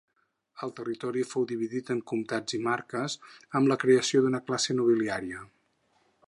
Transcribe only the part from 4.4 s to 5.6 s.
classe nobiliària.